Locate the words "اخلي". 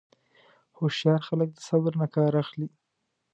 2.43-2.67